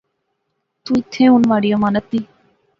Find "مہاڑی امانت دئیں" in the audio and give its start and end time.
1.49-2.27